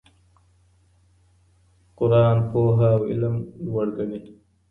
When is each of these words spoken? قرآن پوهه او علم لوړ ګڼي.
قرآن 1.97 2.37
پوهه 2.49 2.89
او 2.95 3.01
علم 3.11 3.35
لوړ 3.65 3.87
ګڼي. 3.97 4.19